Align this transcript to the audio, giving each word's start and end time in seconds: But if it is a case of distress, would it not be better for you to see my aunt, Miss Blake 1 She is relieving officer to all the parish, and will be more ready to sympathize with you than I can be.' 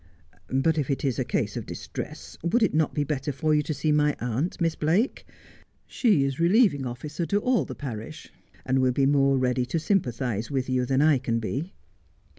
But 0.49 0.79
if 0.79 0.89
it 0.89 1.05
is 1.05 1.19
a 1.19 1.23
case 1.23 1.55
of 1.55 1.67
distress, 1.67 2.35
would 2.41 2.63
it 2.63 2.73
not 2.73 2.95
be 2.95 3.03
better 3.03 3.31
for 3.31 3.53
you 3.53 3.61
to 3.61 3.71
see 3.75 3.91
my 3.91 4.15
aunt, 4.19 4.59
Miss 4.59 4.73
Blake 4.73 5.25
1 5.27 5.35
She 5.85 6.23
is 6.23 6.39
relieving 6.39 6.87
officer 6.87 7.27
to 7.27 7.37
all 7.37 7.65
the 7.65 7.75
parish, 7.75 8.33
and 8.65 8.79
will 8.79 8.93
be 8.93 9.05
more 9.05 9.37
ready 9.37 9.63
to 9.67 9.77
sympathize 9.77 10.49
with 10.49 10.67
you 10.71 10.85
than 10.87 11.03
I 11.03 11.19
can 11.19 11.39
be.' 11.39 11.75